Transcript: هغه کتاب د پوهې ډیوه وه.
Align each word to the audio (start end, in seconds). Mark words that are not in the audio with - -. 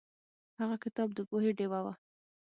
هغه 0.59 0.75
کتاب 0.83 1.09
د 1.13 1.19
پوهې 1.29 1.51
ډیوه 1.57 1.79
وه. 1.85 1.93